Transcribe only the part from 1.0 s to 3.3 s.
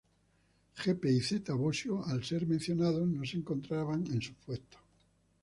y Zeta Bosio al ser mencionados no